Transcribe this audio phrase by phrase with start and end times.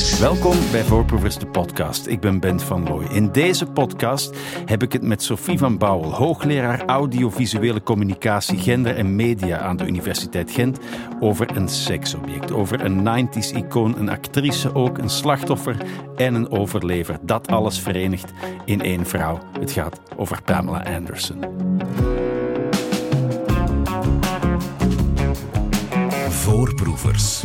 [0.00, 2.06] Welkom bij Voorproevers, de podcast.
[2.06, 3.04] Ik ben Bent van Looy.
[3.04, 9.16] In deze podcast heb ik het met Sophie van Bouwel, hoogleraar audiovisuele communicatie, gender en
[9.16, 10.78] media aan de Universiteit Gent,
[11.20, 12.52] over een seksobject.
[12.52, 15.76] Over een 90s icoon, een actrice ook, een slachtoffer
[16.16, 17.18] en een overlever.
[17.22, 18.32] Dat alles verenigd
[18.64, 19.38] in één vrouw.
[19.60, 21.44] Het gaat over Pamela Anderson.
[26.28, 27.44] Voorproevers.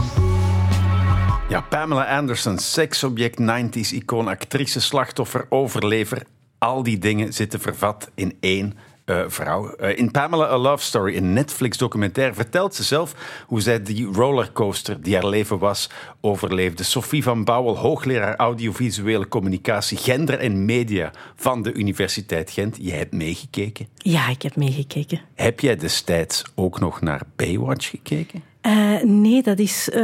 [1.48, 6.24] Ja, Pamela Anderson, seksobject, 90s icoon, actrice, slachtoffer, overlever.
[6.58, 9.76] Al die dingen zitten vervat in één uh, vrouw.
[9.80, 13.16] Uh, in Pamela A Love Story, een Netflix-documentaire, vertelt ze zelf
[13.48, 15.90] hoe zij die rollercoaster die haar leven was,
[16.22, 16.84] overleefde.
[16.84, 22.78] Sophie van Bouwel, hoogleraar audiovisuele communicatie, gender en media van de Universiteit Gent.
[22.80, 23.88] Jij hebt meegekeken?
[23.98, 25.22] Ja, ik heb meegekeken.
[25.34, 28.44] Heb jij destijds ook nog naar Baywatch gekeken?
[28.66, 30.02] Uh, nee, dat is uh,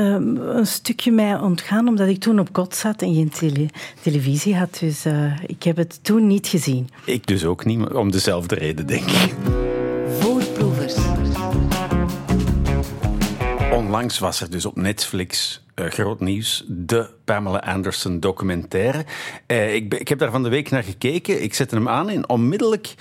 [0.56, 3.68] een stukje mij ontgaan, omdat ik toen op kot zat en geen tele
[4.02, 4.78] televisie had.
[4.80, 6.90] Dus uh, ik heb het toen niet gezien.
[7.06, 9.34] Ik dus ook niet, om dezelfde reden, denk ik.
[10.20, 10.96] Voorproevers.
[13.72, 16.66] Onlangs was er dus op Netflix groot nieuws.
[16.68, 19.06] De Pamela Anderson documentaire.
[19.48, 21.44] ik, ik, heb daar van de week naar gekeken.
[21.44, 22.94] Ik zette hem aan en onmiddellijk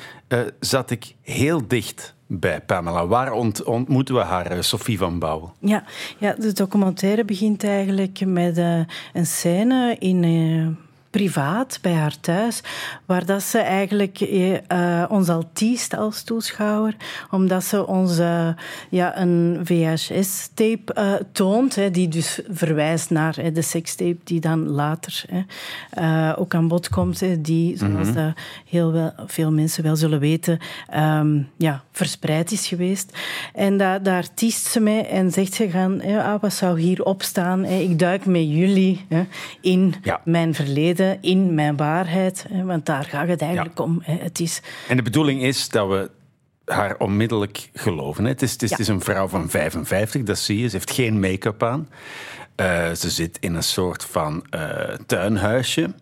[0.60, 3.06] zat ik heel dicht bij Pamela.
[3.06, 5.54] Waar ont ontmoeten we haar, Sophie van Bouwel?
[5.58, 5.84] Ja,
[6.18, 8.80] ja, de documentaire begint eigenlijk met uh,
[9.12, 10.22] een scène in...
[10.22, 12.62] Uh privaat bij haar thuis,
[13.06, 15.48] waar dat ze eigenlijk uh, ons al
[15.97, 16.97] als toeschouwer,
[17.30, 18.48] omdat ze ons uh,
[18.91, 24.69] ja, een VHS-tape uh, toont, hè, die dus verwijst naar hè, de sekstape die dan
[24.69, 28.34] later hè, ook aan bod komt, hè, die, zoals mm -hmm.
[28.69, 30.58] heel wel, veel mensen wel zullen weten,
[30.97, 33.19] um, ja, verspreid is geweest.
[33.55, 37.64] En da daar tiest ze mee en zegt ze gaan, ah, wat zou hier opstaan?
[37.64, 39.06] Ik duik met jullie
[39.61, 40.20] in ja.
[40.25, 42.46] mijn verleden in mijn waarheid.
[42.64, 43.84] Want daar gaat het eigenlijk ja.
[43.84, 44.02] om.
[44.02, 44.62] Het is...
[44.88, 46.10] En de bedoeling is dat we
[46.64, 48.25] haar onmiddellijk geloven.
[48.25, 48.76] Het is, het is, ja.
[48.76, 50.69] het is een vrouw van 55, dat zie je.
[50.69, 51.88] Ze heeft geen make-up aan.
[52.60, 54.60] Uh, ze zit in een soort van uh,
[55.06, 55.94] tuinhuisje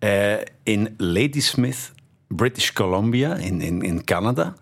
[0.00, 0.32] uh,
[0.62, 1.92] in Ladysmith,
[2.28, 4.54] British Columbia, in, in, in Canada.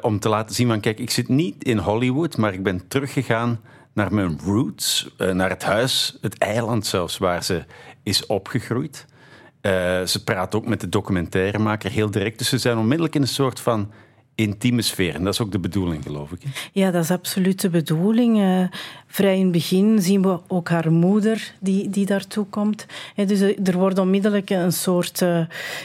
[0.00, 3.60] om te laten zien van, kijk, ik zit niet in Hollywood, maar ik ben teruggegaan
[3.92, 7.64] naar mijn roots, naar het huis, het eiland zelfs, waar ze
[8.04, 9.06] is opgegroeid.
[9.62, 9.72] Uh,
[10.02, 12.38] ze praat ook met de documentairemaker heel direct.
[12.38, 13.92] Dus ze zijn onmiddellijk in een soort van
[14.34, 15.14] intieme sfeer.
[15.14, 16.40] En dat is ook de bedoeling, geloof ik.
[16.72, 18.38] Ja, dat is absoluut de bedoeling.
[18.38, 18.64] Uh,
[19.06, 22.86] vrij in het begin zien we ook haar moeder die, die daartoe komt.
[23.26, 25.40] dus er wordt onmiddellijk een soort uh,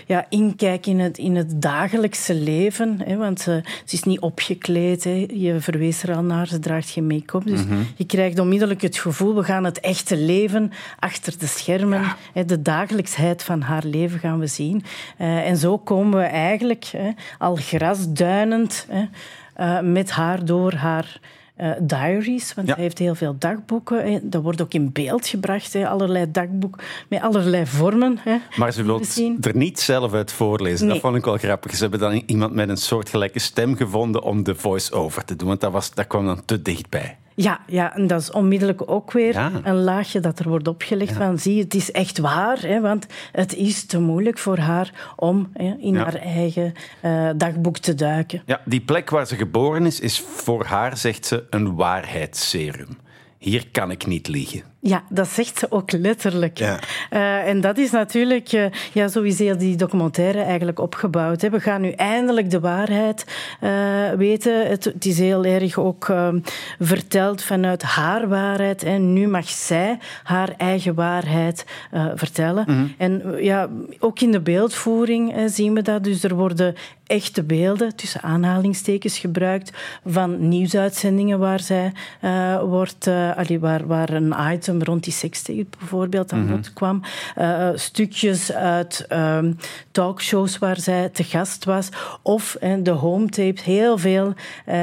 [0.05, 3.17] ja, inkijk in het, in het dagelijkse leven.
[3.17, 5.03] Want ze, ze, is niet opgekleed.
[5.03, 7.45] Je verwees er al naar, ze draagt geen make-up.
[7.45, 7.87] Dus mm -hmm.
[7.95, 12.01] je krijgt onmiddellijk het gevoel, we gaan het echte leven achter de schermen.
[12.33, 12.43] Ja.
[12.43, 14.83] De dagelijksheid van haar leven gaan we zien.
[15.21, 16.91] Uh, en zo komen we eigenlijk
[17.37, 17.55] al
[18.87, 19.05] hè,
[19.59, 21.19] uh, met haar door haar
[21.61, 22.73] uh, diaries, want ja.
[22.73, 24.11] hij heeft heel veel dagboeken.
[24.11, 24.19] Hè.
[24.23, 25.87] Dat wordt ook in beeld gebracht, hè.
[25.87, 28.19] allerlei dagboeken met allerlei vormen.
[28.21, 28.37] Hè.
[28.55, 29.01] Maar ze wil
[29.41, 30.85] er niet zelf uit voorlezen.
[30.85, 30.93] Nee.
[30.93, 31.75] Dat vond ik wel grappig.
[31.75, 35.61] Ze hebben dan iemand met een soortgelijke stem gevonden om de voice-over te doen, want
[35.61, 37.17] dat, was, dat kwam dan te dichtbij.
[37.41, 39.51] Ja, ja, en dat is onmiddellijk ook weer ja.
[39.63, 41.11] een laagje dat er wordt opgelegd.
[41.11, 41.17] Ja.
[41.17, 45.49] Van, zie, het is echt waar, hè, want het is te moeilijk voor haar om
[45.53, 46.03] hè, in ja.
[46.03, 46.73] haar eigen
[47.05, 48.41] uh, dagboek te duiken.
[48.45, 52.97] Ja, die plek waar ze geboren is, is voor haar, zegt ze, een waarheidsserum.
[53.37, 54.63] Hier kan ik niet liegen.
[54.81, 56.57] Ja, dat zegt ze ook letterlijk.
[56.57, 56.79] Ja.
[57.11, 61.41] Uh, en dat is natuurlijk, uh, ja, zo is heel die documentaire eigenlijk opgebouwd.
[61.41, 61.49] Hè.
[61.49, 63.25] We gaan nu eindelijk de waarheid
[63.61, 64.67] uh, weten.
[64.67, 66.13] Het, het, is heel erg ook
[66.79, 68.83] verteld vanuit haar waarheid.
[68.83, 71.65] En nu mag zij haar eigen waarheid
[72.15, 72.63] vertellen.
[72.67, 72.93] Mm -hmm.
[72.97, 73.69] En ja,
[73.99, 76.03] ook in de beeldvoering zien we dat.
[76.03, 76.75] Dus er worden
[77.05, 79.71] echte beelden, tussen aanhalingstekens, gebruikt
[80.05, 81.91] van nieuwsuitzendingen waar zij
[82.63, 86.73] wordt, allee, waar, waar een item rond die sekstape bijvoorbeeld aan bod mm -hmm.
[86.73, 87.01] kwam.
[87.37, 89.57] Uh, stukjes uit um,
[89.91, 91.89] talkshows waar zij te gast was.
[92.21, 94.33] Of de hometapes, heel veel
[94.67, 94.75] uh,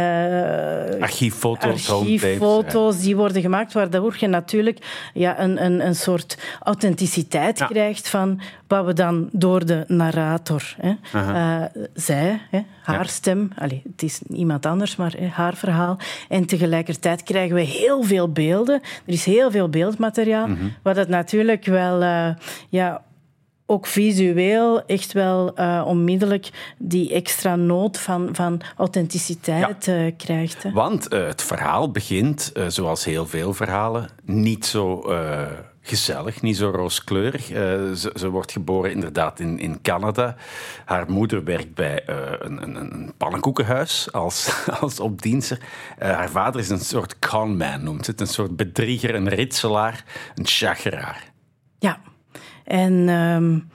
[1.01, 7.67] archieffoto's, archieffoto's die worden gemaakt, waardoor je natuurlijk ja, een, een, een soort authenticiteit ja.
[7.67, 13.07] krijgt van wat we dan door de narrator hè, uh, zij, hè, haar ja.
[13.07, 15.99] stem, allez, het is iemand anders, maar hè, haar verhaal.
[16.29, 18.75] En tegelijkertijd krijgen we heel veel beelden.
[19.05, 20.73] Er is heel veel beeldmateriaal, mm -hmm.
[20.83, 22.29] wat het natuurlijk wel uh,
[22.69, 23.03] ja,
[23.67, 30.05] ook visueel echt wel uh, onmiddellijk die extra noot van, van authenticiteit ja.
[30.05, 30.63] uh, krijgt.
[30.63, 30.71] Hè.
[30.71, 35.03] Want uh, het verhaal begint, zoals heel veel verhalen, niet zo
[35.89, 37.51] gezellig, niet zo rooskleurig.
[37.51, 37.57] Uh,
[37.93, 40.37] ze, ze, wordt geboren inderdaad in, in Canada.
[40.85, 45.59] Haar moeder werkt bij uh, een, een, een, pannenkoekenhuis als, als opdienster.
[46.03, 48.21] Uh, haar vader is een soort conman, noemt het.
[48.21, 50.05] Een soort bedrieger, een ritselaar,
[50.35, 51.33] een chageraar.
[51.79, 52.01] Ja,
[52.65, 53.09] en...
[53.09, 53.75] Um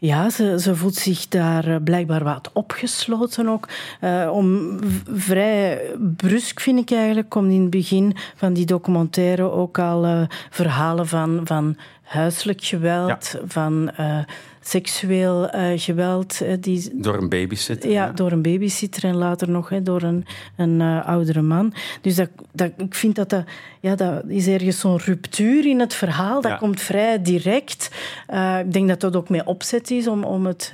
[0.00, 3.68] ja, ze, ze voelt zich daar eh, blijkbaar wat opgesloten ook.
[4.00, 4.78] Uh, om
[5.14, 5.80] vrij
[6.16, 11.06] brusk, vind ik eigenlijk, komt in het begin van die documentaire ook al uh, verhalen
[11.06, 13.40] van, van huiselijk geweld, ja.
[13.46, 13.90] van
[14.60, 16.42] seksueel uh, geweld.
[16.60, 17.90] Die, door een babysitter?
[17.90, 20.24] Ja, door een babysitter en later nog hè, door een,
[20.56, 21.74] een uh, oudere man.
[22.00, 23.44] Dus dat, dat, ik vind dat dat,
[23.80, 26.40] ja, dat is ergens zo'n ruptuur in het verhaal.
[26.40, 27.90] Dat komt vrij direct.
[28.64, 30.72] ik denk dat dat ook mee opzet is om, om het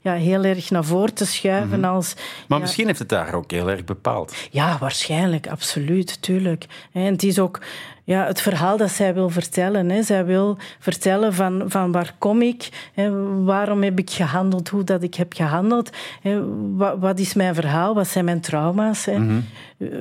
[0.00, 1.80] ja, heel erg naar voren te schuiven.
[1.80, 1.88] Mhm.
[1.88, 2.14] als,
[2.48, 4.34] maar misschien heeft het daar ook heel erg bepaald.
[4.50, 6.66] Ja, waarschijnlijk, absoluut, tuurlijk.
[6.92, 7.60] En het is ook
[8.08, 9.88] ja, het verhaal dat zij wil vertellen.
[9.90, 10.02] Hè.
[10.02, 13.10] Zij wil vertellen van, van waar kom ik, hè,
[13.44, 15.90] waarom heb ik gehandeld, hoe dat ik heb gehandeld,
[16.22, 16.40] hè,
[16.76, 19.44] wat, wat, is mijn verhaal, wat zijn mijn trauma's, hè, mm -hmm.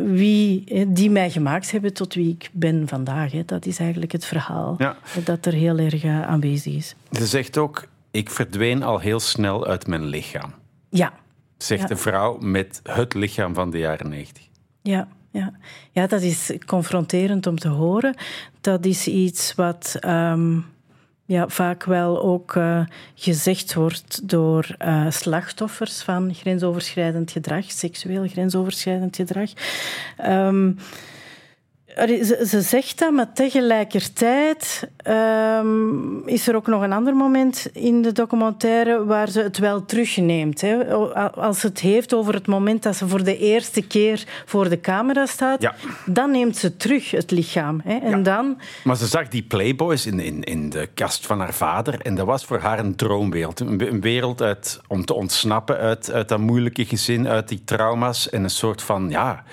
[0.05, 3.31] Wie die mij gemaakt hebben tot wie ik ben vandaag.
[3.45, 4.97] Dat is eigenlijk het verhaal ja.
[5.23, 6.95] dat er heel erg uh, aanwezig is.
[7.11, 10.53] Ze zegt ook, ik verdween al heel snel uit mijn lichaam.
[10.89, 11.13] Ja.
[11.57, 11.87] Zegt ja.
[11.87, 14.47] de vrouw met het lichaam van de jaren negentig.
[14.81, 15.07] Ja.
[15.31, 15.53] Ja.
[15.91, 18.15] ja, dat is confronterend om te horen.
[18.61, 20.65] Dat is iets wat um,
[21.27, 22.79] ja, vaak wel ook uh,
[23.15, 29.49] gezegd wordt door uh, slachtoffers van grensoverschrijdend gedrag, seksueel grensoverschrijdend gedrag.
[30.25, 30.77] Um,
[32.05, 38.01] ze, ze, zegt dat, maar tegelijkertijd um, is er ook nog een ander moment in
[38.01, 40.61] de documentaire waar ze het wel terugneemt.
[40.61, 40.93] Hè.
[41.35, 45.25] Als het heeft over het moment dat ze voor de eerste keer voor de camera
[45.25, 45.75] staat, ja.
[46.05, 47.81] dan neemt ze terug het lichaam.
[47.83, 47.97] Hè.
[47.97, 48.23] En ja.
[48.23, 48.57] dan...
[48.83, 52.25] Maar ze zag die playboys in, in, in de kast van haar vader en dat
[52.25, 53.59] was voor haar een droomwereld.
[53.59, 58.29] Een, een wereld uit, om te ontsnappen uit, uit dat moeilijke gezin, uit die trauma's
[58.29, 59.09] en een soort van...
[59.09, 59.43] ja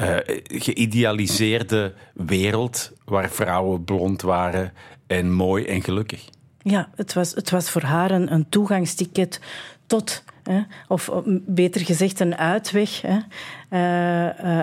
[0.00, 4.72] uh, geïdealiseerde wereld waar vrouwen blond waren
[5.06, 6.28] en mooi en gelukkig.
[6.62, 9.40] Ja, het was, het was voor haar een, een toegangsticket
[9.86, 11.10] tot, hè, of
[11.46, 13.18] beter gezegd een uitweg hè,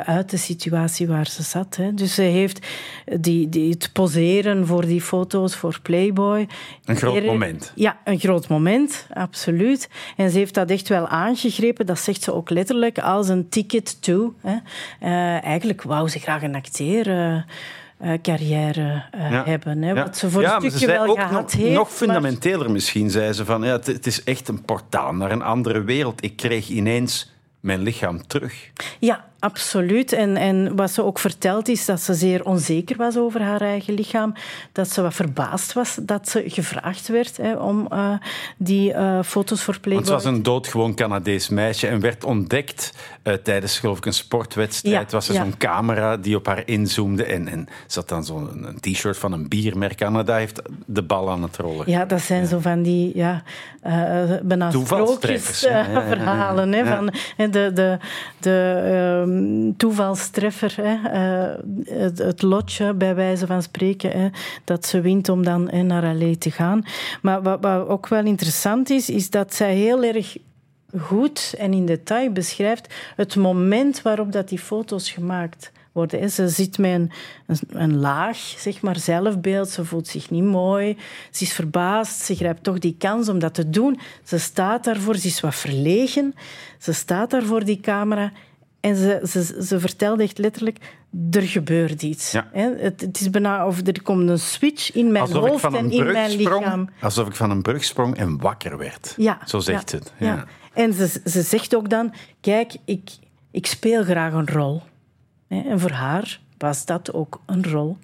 [0.06, 1.76] uit de situatie waar ze zat.
[1.76, 1.94] Hè.
[1.94, 2.68] Dus ze heeft
[3.20, 6.48] die, die, het poseren voor die foto's voor Playboy.
[6.86, 7.72] Een groot er, moment.
[7.76, 9.90] Ja, een groot moment, absoluut.
[10.18, 14.02] En ze heeft dat echt wel aangegrepen, dat zegt ze ook letterlijk, als een ticket
[14.02, 14.34] to.
[14.42, 14.56] Hè.
[15.02, 19.44] Uh, eigenlijk wou ze graag een acteur uh, carrière uh, ja.
[19.46, 19.82] hebben.
[19.82, 21.74] Hè, wat ze voor ja, een stukje wel ook gehad nog, heeft.
[21.74, 22.72] Nog fundamenteler maar...
[22.72, 26.24] misschien, zei ze van ja, het, het, is echt een portaal naar een andere wereld.
[26.24, 27.32] Ik kreeg ineens
[27.62, 28.72] mijn lichaam terug.
[29.00, 30.14] Ja, absoluut.
[30.14, 33.94] En, en wat ze ook vertelt is dat ze zeer onzeker was over haar eigen
[33.94, 34.34] lichaam.
[34.72, 38.14] Dat ze wat verbaasd was dat ze gevraagd werd hè, om uh,
[38.58, 40.06] die uh, foto's voor Playboy...
[40.06, 42.94] Want ze was een doodgewoon Canadees meisje en werd ontdekt
[43.24, 45.12] uh, tijdens geloof ik een sportwedstrijd.
[45.12, 45.42] Ja, was er ja.
[45.42, 49.48] zo'n camera die op haar inzoomde en, en ze had dan zo'n t-shirt van een
[49.48, 51.90] biermerk daar heeft de bal aan het rollen.
[51.90, 52.48] Ja, dat zijn ja.
[52.48, 53.44] zo van die ja,
[54.44, 56.74] bijna sprookjesverhalen.
[56.74, 57.98] Hè, van, de, de,
[58.40, 59.31] de
[59.78, 64.30] toevalstreffer, hè, uh, het, lotje bij wijze van spreken, hè,
[64.64, 66.86] dat ze wint om dan naar LA te gaan.
[67.22, 70.38] Maar wat, wat ook wel interessant is, is dat zij heel erg
[71.00, 76.30] goed en in detail beschrijft het moment waarop dat die foto's gemaakt worden.
[76.30, 77.12] Ze zit met een,
[77.70, 80.98] een, laag zeg maar, zelfbeeld, ze voelt zich niet mooi,
[81.32, 84.00] ze is verbaasd, ze grijpt toch die kans om dat te doen.
[84.24, 86.36] Ze staat daarvoor, ze is wat verlegen,
[86.78, 88.32] ze staat daar voor die camera
[88.82, 90.78] en ze, ze, ze vertelde echt letterlijk,
[91.32, 92.32] er gebeurt iets.
[92.32, 92.50] Ja.
[92.52, 96.12] Het, het, is bijna of er komt een switch in mijn alsof hoofd en in
[96.12, 96.90] mijn lichaam.
[97.02, 99.14] Alsof ik van een brug sprong en wakker werd.
[99.18, 99.40] Ja.
[99.46, 99.98] Zo zegt ja.
[99.98, 100.14] het.
[100.18, 100.28] Ja.
[100.28, 100.46] ja.
[100.74, 103.10] En ze, ze zegt ook dan, kijk, ik,
[103.52, 104.82] ik speel graag een rol.
[105.48, 107.98] En voor haar was dat ook een rol.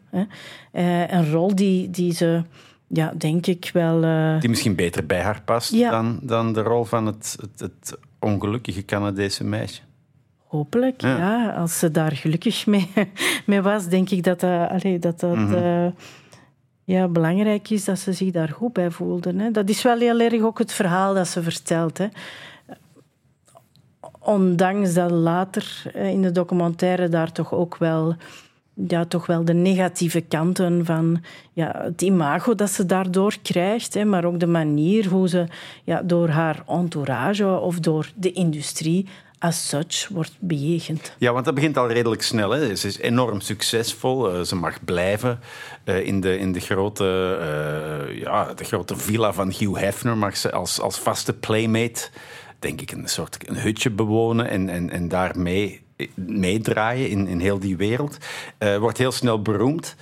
[0.72, 2.44] Een rol die, die ze
[2.88, 4.04] ja, denk ik wel.
[4.04, 4.40] Uh...
[4.40, 5.92] Die misschien beter bij haar past ja.
[5.92, 9.82] dan, dan de rol van het, het, het ongelukkige Canadese meisje.
[10.48, 11.18] Hopelijk, ja.
[11.18, 11.50] ja.
[11.50, 12.90] Als ze daar gelukkig mee,
[13.46, 15.64] mee was, denk ik dat dat, allee, dat, dat mm -hmm.
[15.64, 15.92] uh,
[16.84, 19.34] ja, belangrijk is dat ze zich daar goed bij voelde.
[19.38, 19.52] Hè.
[19.52, 21.98] Dat is wel heel erg ook het verhaal dat ze vertelt.
[21.98, 22.08] Hè.
[24.20, 28.16] Ondanks dat later in de documentaire daar toch ook wel
[28.88, 31.24] ja, toch wel de negatieve kanten van
[31.54, 35.46] ja, het imago dat ze daardoor krijgt, hè, maar ook de manier hoe ze
[35.84, 39.08] ja, door haar entourage of door de industrie
[39.40, 41.12] as such wordt bejegend.
[41.18, 42.50] Ja, want dat begint al redelijk snel.
[42.50, 42.76] Hè.
[42.76, 44.36] Ze is enorm succesvol.
[44.36, 45.40] Uh, ze mag blijven
[45.86, 50.18] uh, in, de, in de, grote, uh, ja, de grote villa van Hugh Hefner.
[50.18, 52.10] Mag ze als, als vaste playmate,
[52.60, 55.82] denk ik, een soort een hutje bewonen en, en, en daarmee
[56.16, 58.18] meedraaien in, in heel die wereld.
[58.80, 59.96] wordt heel snel beroemd.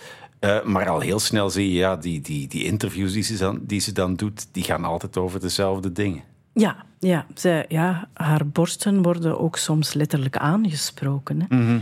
[0.64, 3.80] maar al heel snel zie je, ja, die, die, die interviews die ze, dan, die
[3.80, 6.24] ze dan doet, die gaan altijd over dezelfde dingen.
[6.58, 11.46] Ja, ja, zij, ja, haar borsten worden ook soms letterlijk aangesproken.
[11.48, 11.58] Hè.
[11.58, 11.80] Mhm.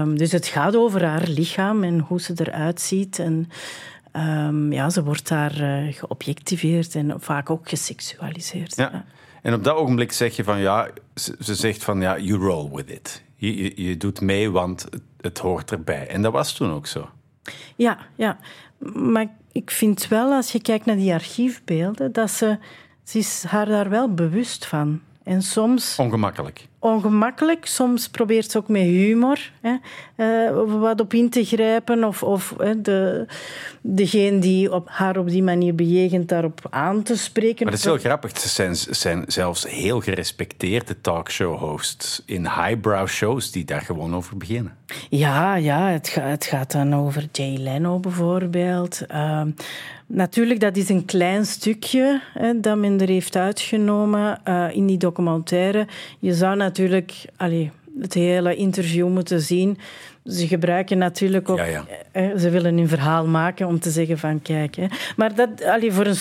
[0.00, 3.18] Um, dus het gaat over haar lichaam en hoe ze eruit ziet.
[3.18, 3.50] En
[4.12, 8.76] um, ja, ze wordt daar uh, geobjectiveerd en vaak ook geseksualiseerd.
[8.76, 8.90] Ja.
[8.92, 9.04] ja.
[9.42, 12.70] En op dat ogenblik zeg je van ja, ze, ze zegt van ja, you roll
[12.72, 13.22] with it.
[13.36, 16.08] Je, je, je doet mee, want het, het hoort erbij.
[16.08, 17.08] En dat was toen ook zo.
[17.76, 18.38] Ja, ja.
[18.94, 22.58] Maar ik vind wel, als je kijkt naar die archiefbeelden, dat ze
[23.04, 25.00] ze is haar daar wel bewust van.
[25.22, 25.96] En soms...
[25.98, 26.68] Ongemakkelijk.
[26.82, 27.66] Ongemakkelijk.
[27.66, 29.74] Soms probeert ze ook met humor hè,
[30.16, 32.04] uh, wat op in te grijpen.
[32.04, 33.26] Of, of de,
[33.80, 37.62] degene die op haar op die manier bejegent, daarop aan te spreken.
[37.62, 38.38] Maar dat is heel grappig.
[38.38, 44.76] Ze zijn, zijn zelfs heel gerespecteerde talkshow-hosts in highbrow shows die daar gewoon over beginnen.
[45.08, 49.00] Ja, ja het, gaat, het gaat dan over Jay Leno bijvoorbeeld.
[49.10, 49.42] Uh,
[50.14, 54.96] Natuurlijk, dat is een klein stukje hè, dat men er heeft uitgenomen uh, in die
[54.96, 55.86] documentaire.
[56.18, 59.78] Je zou natuurlijk allee, het hele interview moeten zien.
[60.24, 61.58] Ze gebruiken natuurlijk ook...
[61.58, 61.84] Ja, ja.
[62.12, 64.76] Hè, ze willen een verhaal maken om te zeggen van kijk.
[64.76, 64.86] Hè.
[65.16, 66.16] Maar dat, allee, voor, een,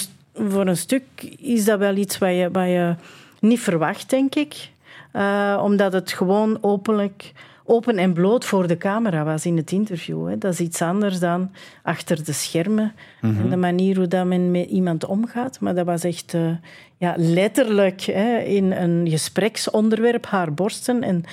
[0.49, 1.03] voor een stuk
[1.37, 2.95] is dat wel iets wat je, wat je
[3.39, 4.69] niet verwacht, denk ik.
[5.13, 7.31] Uh, omdat het gewoon openlijk
[7.71, 10.27] open en bloot voor de camera was in het interview.
[10.27, 10.37] Hè.
[10.37, 11.51] Dat is iets anders dan
[11.83, 12.93] achter de schermen.
[13.21, 13.41] Mhm.
[13.41, 15.59] En de manier hoe dat men met iemand omgaat.
[15.59, 16.51] Maar dat was echt uh,
[16.97, 21.03] ja, letterlijk hè, in een gespreksonderwerp haar borsten.
[21.03, 21.23] En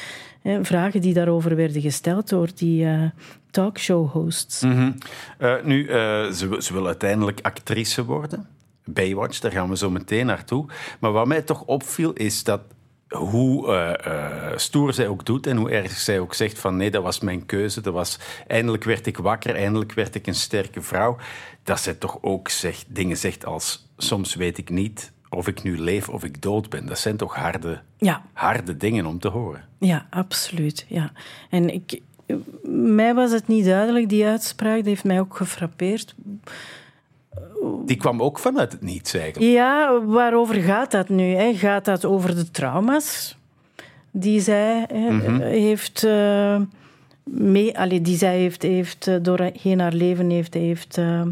[0.42, 3.02] hè, vragen die daarover werden gesteld door die uh,
[3.50, 4.62] talkshow-hosts.
[4.62, 4.94] Mm
[5.38, 5.86] uh, nu,
[6.32, 8.46] ze, ze wil uiteindelijk actrice worden.
[8.84, 10.66] Baywatch, daar gaan we zo meteen naartoe.
[10.98, 12.60] Maar wat mij toch opviel, is dat
[13.08, 16.90] hoe uh, uh, stoer zij ook doet en hoe erg zij ook zegt van nee,
[16.90, 20.82] dat was mijn keuze, dat was, eindelijk werd ik wakker, eindelijk werd ik een sterke
[20.82, 21.16] vrouw,
[21.62, 25.78] dat zij toch ook zegt, dingen zegt als soms weet ik niet of ik nu
[25.78, 26.86] leef of ik dood ben.
[26.86, 28.22] Dat zijn toch harde, ja.
[28.32, 29.64] harde dingen om te horen.
[29.78, 30.84] Ja, absoluut.
[30.88, 31.12] Ja.
[31.50, 32.00] En ik,
[32.72, 36.14] mij was het niet duidelijk, die uitspraak, die heeft mij ook gefrappeerd.
[37.84, 39.52] Die kwam ook vanuit het niets eigenlijk.
[39.52, 41.34] Ja, waarover gaat dat nu?
[41.34, 41.54] Hè?
[41.54, 43.36] Gaat dat over de trauma's
[44.10, 45.40] die zij mm -hmm.
[45.40, 46.04] heeft...
[46.04, 46.60] Uh,
[47.24, 51.22] mee, allee, die zij heeft, heeft uh, doorheen haar leven heeft, heeft uh,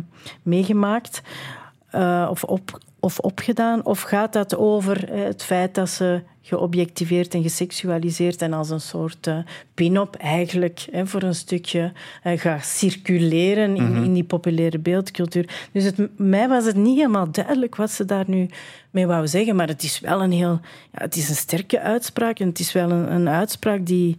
[0.42, 1.22] meegemaakt
[2.30, 3.84] of, op, of opgedaan?
[3.84, 9.26] Of gaat dat over het feit dat ze geobjectiveerd en geseksualiseerd en als een soort
[9.26, 9.38] uh,
[9.74, 11.92] pin-up eigenlijk hè, voor een stukje
[12.24, 14.04] uh, gaat circuleren in, mm -hmm.
[14.04, 15.68] in, die populaire beeldcultuur.
[15.72, 18.48] Dus het, mij was het niet helemaal duidelijk wat ze daar nu
[18.90, 20.60] mee wou zeggen, maar het is wel een heel...
[20.92, 24.16] Ja, het is een sterke uitspraak en het is wel een, een uitspraak die,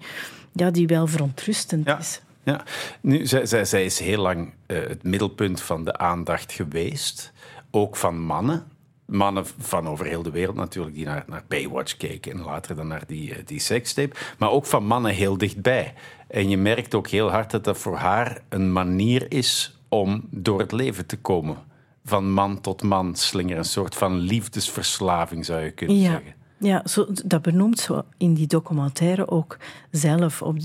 [0.53, 2.00] ja, die wel verontrustend ja.
[2.00, 2.22] is.
[2.44, 2.63] Ja,
[3.01, 7.34] nu, zij, zij, zij is heel lang uh, het middelpunt van de aandacht geweest,
[7.72, 8.75] ook van mannen
[9.07, 12.87] mannen van over heel de wereld natuurlijk die naar, naar Baywatch keken en later dan
[12.87, 15.93] naar die, die sekstape, maar ook van mannen heel dichtbij.
[16.27, 20.59] En je merkt ook heel hard dat dat voor haar een manier is om door
[20.59, 21.57] het leven te komen.
[22.05, 26.11] Van man tot man slingeren, een soort van liefdesverslaving zou je kunnen ja.
[26.11, 26.35] zeggen.
[26.59, 29.57] Ja, zo, dat benoemt ze in die documentaire ook
[29.91, 30.41] zelf.
[30.41, 30.57] Op,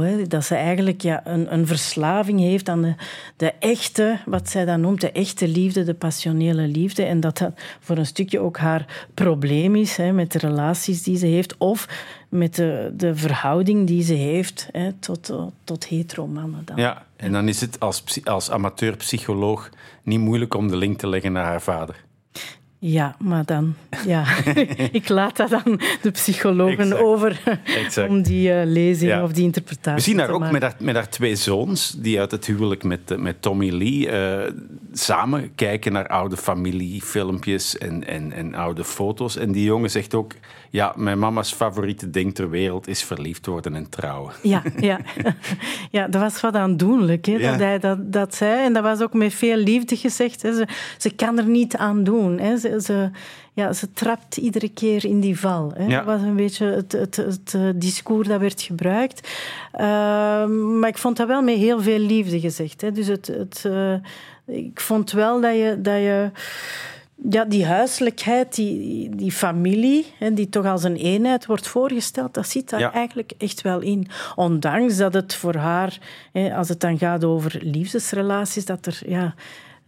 [0.00, 0.26] Hè.
[0.26, 2.94] Dat ze eigenlijk ja, een, een verslaving heeft aan de,
[3.36, 7.02] de echte, wat zij dan noemt, de echte liefde, de passionele liefde.
[7.04, 11.16] En dat dat voor een stukje ook haar probleem is hè, met de relaties die
[11.16, 11.56] ze heeft.
[11.56, 11.88] Of
[12.28, 15.32] met de, de verhouding die ze heeft hè, tot,
[15.64, 16.62] tot hetero-mannen.
[16.64, 16.76] Dan.
[16.76, 19.70] Ja, en dan is het als, als amateur-psycholoog
[20.02, 22.04] niet moeilijk om de link te leggen naar haar vader.
[22.78, 23.74] Ja, maar dan,
[24.06, 24.24] ja,
[24.92, 27.02] ik laat dat dan de psychologen exact.
[27.02, 28.08] over exact.
[28.08, 29.22] om die uh, lezing ja.
[29.22, 32.20] of die interpretatie We zien haar te ook met haar, met haar twee zoons, die
[32.20, 34.52] uit het huwelijk met, met Tommy Lee uh,
[34.92, 39.36] samen kijken naar oude familiefilmpjes en, en, en oude foto's.
[39.36, 40.32] En die jongen zegt ook,
[40.76, 44.32] ja, mijn mama's favoriete ding ter wereld is verliefd worden en trouwen.
[44.42, 45.00] Ja, ja.
[45.90, 47.50] ja dat was wat aandoenlijk, hè, ja.
[47.50, 48.64] dat hij dat, dat zei.
[48.64, 50.42] En dat was ook met veel liefde gezegd.
[50.42, 50.54] Hè.
[50.54, 50.66] Ze,
[50.98, 52.38] ze kan er niet aan doen.
[52.38, 52.56] Hè.
[52.56, 53.10] Ze, ze,
[53.52, 55.72] ja, ze trapt iedere keer in die val.
[55.74, 55.86] Hè.
[55.86, 55.96] Ja.
[55.96, 59.28] Dat was een beetje het, het, het, het discours dat werd gebruikt.
[59.74, 59.80] Uh,
[60.80, 62.80] maar ik vond dat wel met heel veel liefde gezegd.
[62.80, 62.92] Hè.
[62.92, 63.94] Dus het, het, uh,
[64.46, 65.76] ik vond wel dat je...
[65.78, 66.30] Dat je
[67.30, 72.48] ja, die huiselijkheid, die, die familie, hè, die toch als een eenheid wordt voorgesteld, dat
[72.48, 74.08] zit daar eigenlijk echt wel in.
[74.34, 75.98] Ondanks dat het voor haar,
[76.32, 79.34] hè, als het dan gaat over liefdesrelaties, dat er ja,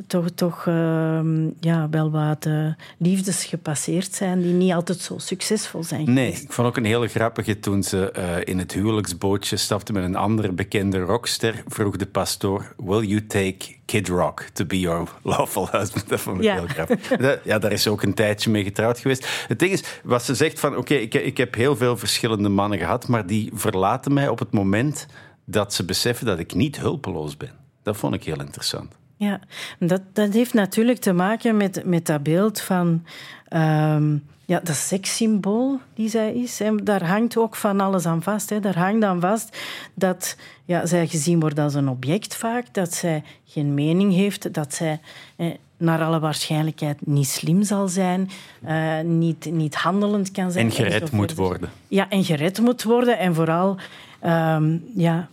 [0.07, 1.21] toch, toch uh,
[1.61, 6.53] ja, wel wat uh, liefdes gepasseerd zijn die niet altijd zo succesvol zijn Nee, ik
[6.53, 10.53] vond ook een hele grappige toen ze uh, in het huwelijksbootje stapte met een andere
[10.53, 16.09] bekende rockster, vroeg de pastoor, will you take Kid Rock to be your lawful husband?
[16.09, 16.55] Dat vond ik ja.
[16.55, 17.11] heel grappig.
[17.45, 19.45] ja, daar is ook een tijdje mee getrouwd geweest.
[19.49, 22.79] Het ding is, wat ze zegt van, oké, ik, ik heb heel veel verschillende mannen
[22.79, 25.07] gehad, maar die verlaten mij op het moment
[25.45, 27.51] dat ze beseffen dat ik niet hulpeloos ben.
[27.83, 28.98] Dat vond ik heel interessant.
[29.19, 29.41] Ja,
[29.79, 33.05] dat, dat heeft natuurlijk te maken met, met dat beeld van
[33.53, 36.59] um, ja, dat sekssymbool die zij is.
[36.59, 36.75] Hè.
[36.75, 38.51] Daar hangt ook van alles aan vast.
[38.51, 38.61] Hè.
[38.61, 39.59] Daar hangt aan vast
[39.95, 44.75] dat ja, zij gezien wordt als een object vaak, dat zij geen mening heeft, dat
[44.75, 45.01] zij
[45.37, 45.47] eh,
[45.77, 48.31] naar alle waarschijnlijkheid niet slim zal zijn,
[48.67, 50.65] uh, niet, niet handelend kan zijn.
[50.65, 51.71] En gered moet worden.
[51.89, 53.19] Ja, en gered moet worden.
[53.19, 53.77] En vooral
[54.25, 55.29] um, ja,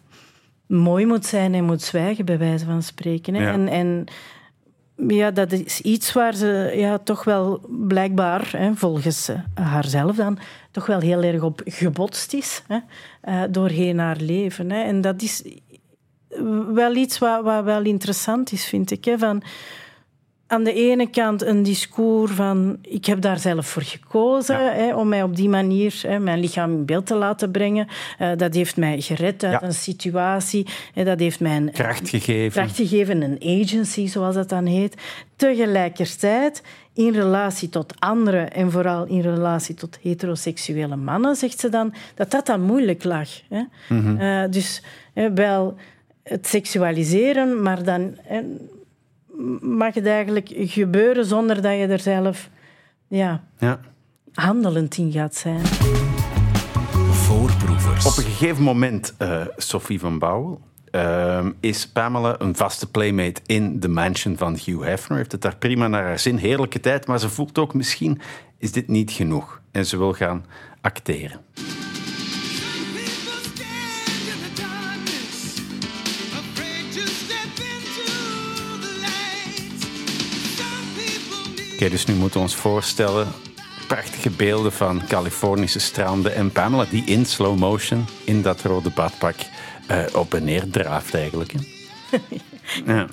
[0.67, 3.33] mooi moet zijn en moet zwijgen, bij wijze van spreken.
[3.33, 3.51] Hè.
[3.51, 4.05] En, en
[5.07, 10.39] ja, dat is iets waar ze ja, toch wel blijkbaar, hè, volgens haarzelf dan,
[10.71, 12.79] toch wel heel erg op gebotst is hè,
[13.29, 14.71] uh, doorheen haar leven.
[14.71, 14.83] Hè.
[14.83, 15.43] En dat is
[16.73, 19.05] wel iets wat, wat wel interessant is, vind ik.
[19.05, 19.43] Hè, van,
[20.47, 25.07] aan de ene kant een discours van ik heb daar zelf voor gekozen hè, om
[25.07, 27.87] mij op die manier hè, mijn lichaam in beeld te laten brengen.
[28.19, 30.65] Uh, dat heeft mij gered uit een situatie.
[30.93, 32.51] Hè, dat heeft mij een kracht gegeven.
[32.51, 34.95] kracht gegeven, een agency zoals dat dan heet.
[35.35, 41.93] Tegelijkertijd in relatie tot anderen en vooral in relatie tot heteroseksuele mannen, zegt ze dan,
[42.15, 43.29] dat dat dan moeilijk lag.
[43.49, 43.61] Hè.
[43.89, 44.21] Mm -hmm.
[44.21, 44.81] uh, dus
[45.33, 45.75] wel
[46.23, 48.15] het seksualiseren, maar dan
[49.61, 52.49] mag het eigenlijk gebeuren zonder dat je er zelf
[53.07, 53.79] ja, ja.
[54.33, 55.65] handelend in gaat zijn.
[57.11, 58.05] Voorproevers.
[58.05, 60.61] Op een gegeven moment, uh, Sophie van Bouwel,
[60.91, 65.17] uh, is Pamela een vaste playmate in de mansion van Hugh Hefner.
[65.17, 66.37] Heeft het daar prima naar haar zin.
[66.37, 68.21] Heerlijke tijd, maar ze voelt ook misschien
[68.57, 69.61] is dit niet genoeg.
[69.71, 70.45] En ze wil gaan
[70.81, 71.39] acteren.
[81.75, 83.27] Oké, dus nu moeten we ons voorstellen
[83.87, 89.35] prachtige beelden van Californische stranden en Pamela die in slow motion in dat rode badpak
[89.91, 91.53] uh, op en neer draaft eigenlijk.
[92.85, 93.07] ja.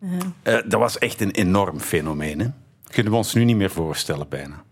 [0.00, 2.40] Uh, dat was echt een enorm fenomeen.
[2.40, 2.46] Hè?
[2.90, 4.62] Kunnen we ons nu niet meer voorstellen bijna.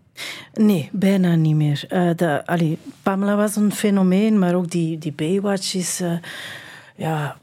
[0.53, 1.85] Nee, bijna niet meer.
[1.89, 6.01] Uh, de, allee, Pamela was een fenomeen, maar ook die, die Baywatch is
[6.95, 7.37] ja,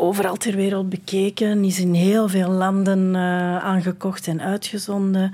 [0.00, 5.32] overal ter wereld bekeken, is in heel veel landen uh, aangekocht en uitgezonden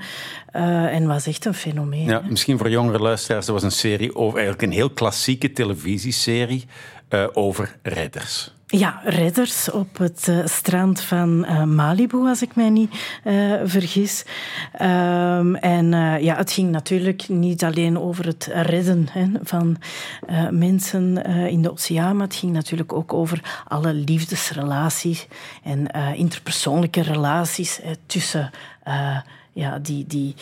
[0.56, 2.04] uh, en was echt een fenomeen.
[2.04, 6.64] Ja, misschien voor jongere luisteraars, dat was een serie over eigenlijk een heel klassieke televisieserie
[7.10, 8.54] uh, over redders.
[8.68, 14.24] Ja, redders op het uh, strand van uh, Malibu, als ik mij niet uh, vergis.
[14.82, 15.90] Um, en
[16.22, 19.76] ja, het ging natuurlijk niet alleen over het redden hè, van
[20.50, 25.26] mensen in de oceaan, maar het ging natuurlijk ook over alle liefdesrelaties
[25.62, 28.50] en interpersoonlijke relaties tussen
[29.52, 30.06] ja, die.
[30.06, 30.34] die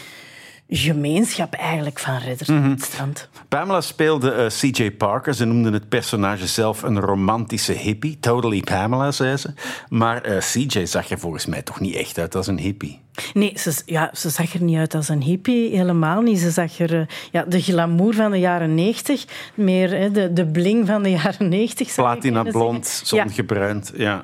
[0.77, 2.71] gemeenschap eigenlijk van redders mm -hmm.
[2.71, 3.29] het strand.
[3.49, 4.91] Pamela speelde uh, C.J.
[4.91, 5.35] Parker.
[5.35, 8.19] Ze noemde het personage zelf een romantische hippie.
[8.21, 9.55] Totally Pamela, zei ze.
[9.89, 10.85] Maar uh, C.J.
[10.85, 13.03] zag er volgens mij toch niet echt uit als een hippie.
[13.33, 16.39] Nee, ze, ja, ze zag er niet uit als een hippie, helemaal niet.
[16.39, 20.87] Ze zag er uh, ja, de glamour van de jaren negentig, meer de, de bling
[20.87, 21.95] van de jaren negentig.
[21.95, 24.23] Platina blond, zongebruind, ja.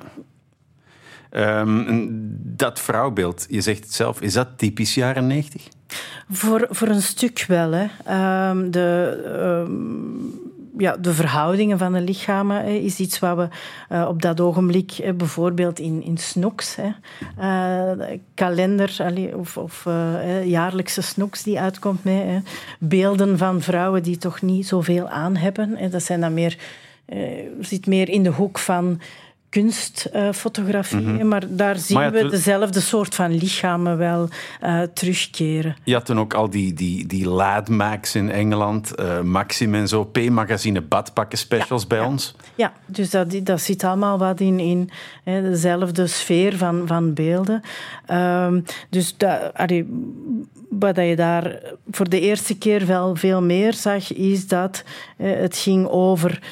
[1.33, 1.61] ja.
[1.61, 2.07] Um,
[2.43, 5.69] dat vrouwbeeld, je zegt het zelf, is dat typisch jaren negentig?
[6.31, 7.72] Voor, voor een stuk wel.
[7.72, 7.87] Hè.
[8.50, 9.20] Um, de,
[9.66, 10.50] um,
[10.81, 13.48] ja, de verhoudingen van de lichamen is iets wat we
[13.92, 16.90] uh, op dat ogenblik, hè, bijvoorbeeld in, in snoeks, hè,
[17.38, 18.96] uh, kalender
[19.37, 22.48] of, of uh, jaarlijkse snoeks die uitkomt met
[22.79, 25.76] beelden van vrouwen die toch niet zoveel aan hebben.
[25.76, 25.88] Hè.
[25.88, 26.57] Dat zijn dan meer,
[27.61, 29.00] zit meer in de hoek van
[29.51, 31.01] kunstfotografie.
[31.01, 31.29] Mm -hmm.
[31.29, 34.29] Maar daar zien maar we dezelfde soort van lichamen wel
[34.63, 35.77] uh, terugkeren.
[35.85, 37.29] Je had toen ook al die, die, die
[37.69, 42.07] Max in Engeland, uh, Maxim en zo, P-magazine badpakken specials ja, bij ja.
[42.07, 42.35] ons.
[42.55, 44.91] Ja, dus dat, dat zit allemaal wat in, in
[45.25, 47.63] hè, dezelfde sfeer van, van beelden.
[48.11, 49.87] Um, dus dat, allee,
[50.69, 51.61] wat je daar
[51.91, 54.85] voor de eerste keer wel veel meer zag, is dat
[55.17, 56.43] het ging over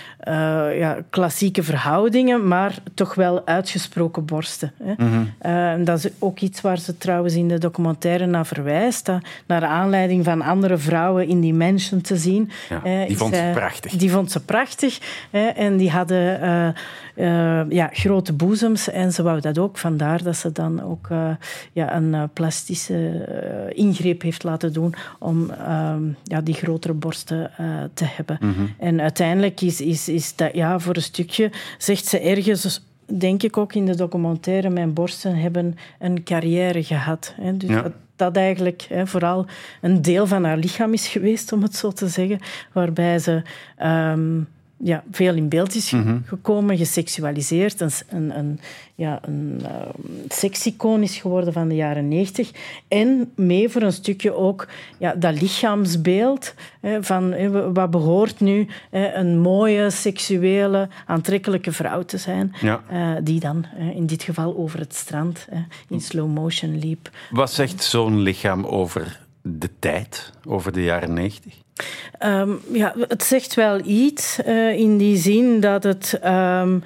[0.79, 4.73] ja, klassieke verhoudingen, maar toch wel uitgesproken borsten.
[4.83, 4.95] Hè.
[4.97, 5.85] Mhm.
[5.85, 9.11] dat is ook iets waar ze trouwens in de documentaire naar verwijst,
[9.47, 12.51] naar aanleiding van andere vrouwen in die mensen te zien.
[12.69, 13.93] Ja, die vond ze prachtig.
[13.93, 14.99] Die vond ze prachtig
[15.55, 16.75] en die hadden
[17.17, 19.79] uh, ja, grote boezems en ze wou dat ook.
[19.79, 21.09] Vandaar dat ze dan ook
[21.73, 23.27] ja, een plastische
[23.75, 27.51] ingreep heeft laten doen om ehm, ja, die grotere borsten
[27.95, 28.39] te hebben.
[28.41, 28.75] Mm -hmm.
[28.79, 32.87] En uiteindelijk is, is, is dat ja, voor een stukje, zegt ze ergens
[33.19, 37.35] denk ik ook in de documentaire, mijn borsten hebben een carrière gehad.
[37.41, 37.57] Hè.
[37.57, 37.83] Dus ja.
[37.83, 39.47] dat, dat eigenlijk hè, vooral
[39.81, 42.39] een deel van haar lichaam is geweest, om het zo te zeggen,
[42.73, 43.43] waarbij ze
[43.83, 44.49] um,
[44.79, 46.19] ja, veel in beeld is mhm.
[46.25, 47.81] gekomen, geseksualiseerd.
[47.81, 48.61] Een, een, een
[48.95, 49.69] ja, een uh,
[50.29, 52.51] seksicoon is geworden van de jaren negentig.
[52.89, 58.67] En mee voor een stukje ook ja, dat lichaamsbeeld hè, van hè, wat behoort nu
[58.91, 62.55] hè, een mooie, seksuele, aantrekkelijke vrouw te zijn.
[62.61, 62.83] Ja.
[62.93, 65.49] Uh, die dan in dit geval over het strand
[65.89, 67.11] in slow motion liep.
[67.31, 71.55] Wat zegt zo'n lichaam over de tijd, over de jaren negentig?
[72.25, 76.21] Um, ja, het zegt wel iets uh, in die zin dat het.
[76.25, 76.83] Um,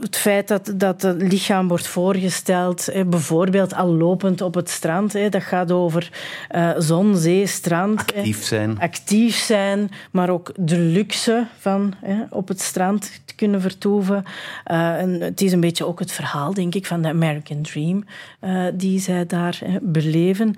[0.00, 5.42] het feit dat, dat het lichaam wordt voorgesteld, bijvoorbeeld al lopend op het strand, dat
[5.42, 6.10] gaat over
[6.54, 8.00] uh, zon, zee, strand.
[8.00, 8.80] Actief zijn.
[8.80, 11.94] Actief zijn, maar ook de luxe van
[12.30, 14.24] op het strand te kunnen vertoeven.
[14.70, 18.04] Uh, en het is een beetje ook het verhaal, denk ik, van de American Dream
[18.40, 20.54] uh, die zij daar beleven.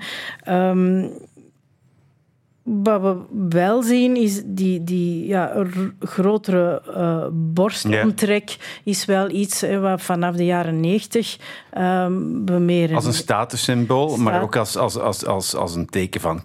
[2.82, 3.16] Wat we
[3.48, 5.66] wel zien is die, die ja,
[6.00, 11.38] grotere uh, borstomtrek is wel iets hè, wat vanaf de jaren negentig
[11.78, 12.94] um, we meer...
[12.94, 16.42] Als een statussymbool, maar ook als, als, als, als, als een teken van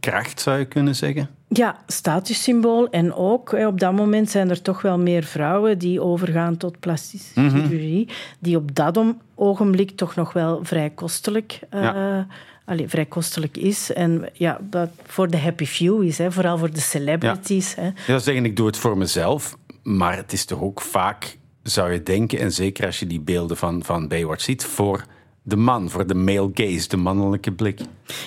[0.00, 1.28] kracht, zou je kunnen zeggen?
[1.48, 2.90] Ja, statussymbool.
[2.90, 7.40] En ook op dat moment zijn er toch wel meer vrouwen die overgaan tot plastische
[7.40, 7.60] mhm.
[7.60, 12.18] chirurgie, die op dat ogenblik toch nog wel vrij kostelijk uh,
[12.68, 13.92] allee, vrij kostelijk is.
[13.92, 17.74] En ja, dat voor de happy few is, hè, vooral voor de celebrities.
[17.74, 17.82] Ja.
[17.82, 18.12] Hè.
[18.12, 22.02] Ja, zeggen, ik doe het voor mezelf, maar het is toch ook vaak, zou je
[22.02, 25.04] denken, en zeker als je die beelden van, van Baywatch ziet, voor
[25.42, 27.80] de man, voor de male gaze, de mannelijke blik.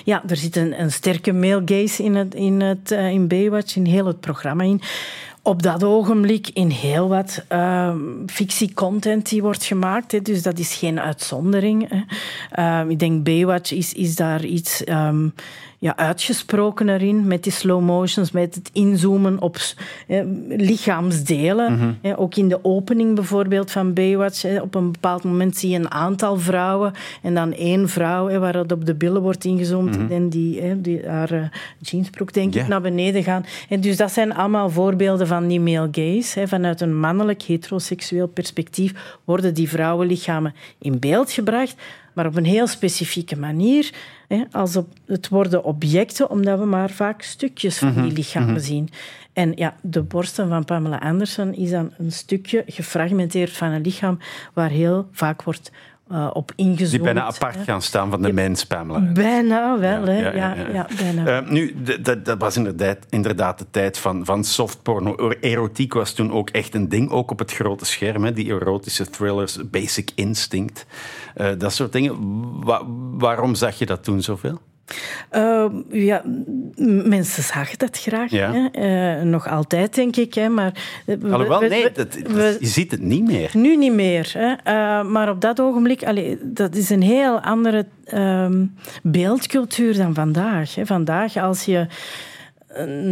[0.04, 3.76] Ja, er zit een, een sterke male gaze in, het, in, het, uh, in Baywatch,
[3.76, 4.80] in heel het programma in
[5.42, 7.94] op dat ogenblik in heel wat uh,
[8.26, 10.12] fictiecontent die wordt gemaakt.
[10.12, 10.20] Hè.
[10.20, 11.88] Dus dat is geen uitzondering.
[11.88, 12.82] Hè.
[12.84, 14.82] Uh, ik denk Baywatch is, is daar iets...
[14.88, 15.34] Um,
[15.82, 19.58] ja, uitgesproken erin, met die slow motions, met het inzoomen op
[20.48, 21.72] lichaamsdelen.
[22.02, 22.14] Mhm.
[22.16, 26.38] ook in de opening bijvoorbeeld van Baywatch, op een bepaald moment zie je een aantal
[26.38, 26.92] vrouwen
[27.22, 30.12] en dan één vrouw waar het op de billen wordt ingezoomd mhm.
[30.12, 31.44] en die, die haar uh,
[31.78, 33.44] jeansbroek denk ik naar beneden gaan.
[33.68, 36.48] En dus dat zijn allemaal voorbeelden van die male gaze.
[36.48, 41.74] vanuit een mannelijk heteroseksueel perspectief worden die vrouwenlichamen in beeld gebracht,
[42.12, 43.90] maar op een heel specifieke manier.
[44.28, 48.50] Hè, als op, het worden objecten, omdat we maar vaak stukjes van die mhm, lichamen
[48.50, 48.62] mhm.
[48.62, 48.88] zien.
[49.32, 54.18] En ja, de borsten van Pamela Anderson is dan een stukje gefragmenteerd van een lichaam
[54.52, 55.70] waar heel vaak wordt
[56.12, 56.90] uh, op ingezoomd.
[56.90, 59.12] Die bijna apart gaan staan van de mens, Pamela.
[59.12, 60.30] Bijna wel, hè.
[60.30, 61.42] Ja, ja, bijna.
[61.42, 65.30] Uh, nu, dat, dat was inderdaad, inderdaad de tijd van, van softporno.
[65.40, 68.24] Erotiek was toen ook echt een ding, ook op het grote scherm.
[68.24, 68.32] Hè.
[68.32, 70.86] Die erotische thrillers, Basic Instinct,
[71.36, 72.14] uh, dat soort dingen.
[72.64, 74.60] Wa waarom zag je dat toen zoveel?
[75.32, 76.22] Uh, ja,
[77.04, 78.30] mensen zagen dat graag.
[78.30, 78.52] Ja.
[78.52, 79.18] Hè?
[79.18, 80.34] Uh, nog altijd, denk ik.
[80.34, 80.48] Hè?
[80.48, 80.72] Maar,
[81.22, 83.50] Alhoewel, nee, dat, je ziet het niet meer.
[83.52, 84.32] Nu niet meer.
[84.38, 84.50] Hè?
[84.50, 88.64] Uh, maar op dat ogenblik, allee, dat is een heel andere ehm,
[89.02, 90.74] beeldcultuur dan vandaag.
[90.74, 90.86] Hè?
[90.86, 91.86] Vandaag, als je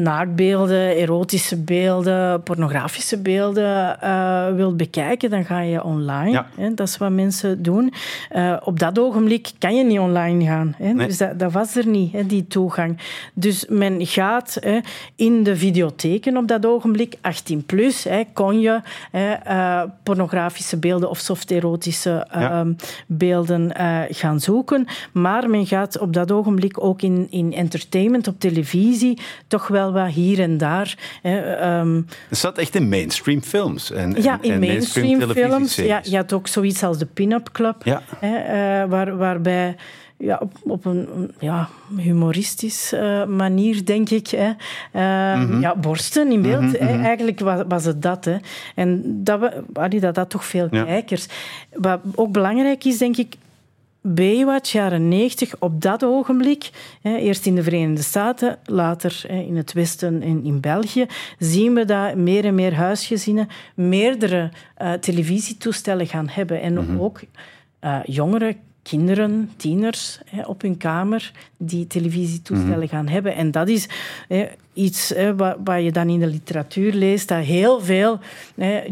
[0.03, 6.45] naaktbeelden, erotische beelden, pornografische beelden uh, wilt bekijken, dan ga je online.
[6.57, 6.75] Hè?
[6.75, 7.93] Dat is wat mensen doen.
[8.37, 10.75] Uh, op dat ogenblik kan je niet online gaan.
[10.77, 10.95] Hè?
[10.95, 12.99] Dus dat, dat, was er niet, hè, die toegang.
[13.35, 14.79] Dus men gaat hè,
[15.17, 18.81] in de videotheken op dat ogenblik, 18 plus, hè, kon je
[19.13, 22.51] uh, pornografische beelden of soft-erotische ja.
[22.51, 22.73] Ehm,
[23.07, 23.73] beelden
[24.11, 24.87] gaan zoeken.
[25.13, 29.19] Maar men gaat op dat ogenblik ook in, in entertainment op televisie
[29.51, 30.99] toch wel wat hier en daar.
[31.23, 32.07] Hè, um...
[32.29, 33.91] Het zat echt in mainstream films.
[33.91, 35.77] En, ja, in mainstream, films.
[35.77, 38.03] Ja, je had ook zoiets als de Pin-Up Club, ja.
[38.19, 39.77] hè, uh, waar, waarbij
[40.21, 44.27] ja, op, op een ja, humoristisch uh, manier, denk ik.
[44.27, 44.47] Hè.
[44.47, 45.61] Uh, mm -hmm.
[45.61, 46.61] Ja, borsten in beeld.
[46.61, 46.87] Mm -hmm.
[46.87, 46.95] hè.
[46.95, 47.05] Mhm.
[47.05, 48.25] Eigenlijk was, was, het dat.
[48.25, 48.37] Hè.
[48.75, 50.85] En dat, we, dat had toch veel ja.
[50.85, 51.27] kijkers.
[51.73, 53.35] Wat ook belangrijk is, denk ik,
[54.03, 56.71] Baywatch, jaren 90, op dat ogenblik,
[57.03, 61.07] eerst in de Verenigde Staten, later in het Westen en in België,
[61.39, 64.51] zien we dat meer en meer huisgezinnen meerdere
[64.83, 66.61] uh, televisietoestellen gaan hebben.
[66.61, 67.01] En mhm.
[67.01, 67.21] ook
[67.81, 72.89] uh, jongere kinderen, tieners op hun kamer die televisietoestellen mhm.
[72.89, 73.35] gaan hebben.
[73.35, 73.89] En dat is
[74.73, 78.19] iets wat, wat, je dan in de literatuur leest, dat heel veel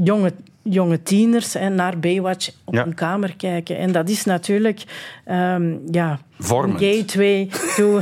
[0.03, 0.33] jonge
[0.71, 2.85] jonge tieners en naar Baywatch op ja.
[2.85, 3.79] hun kamer kijken.
[3.79, 4.83] En dat is natuurlijk
[5.31, 6.81] um, ja, Vormend.
[6.81, 8.01] een gateway to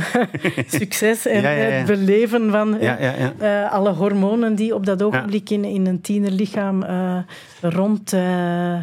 [0.67, 6.01] succes en het beleven van uh, alle hormonen die op dat ogenblik in, in een
[6.01, 7.17] tienerlichaam uh,
[7.61, 8.13] rond...
[8.13, 8.75] Uh,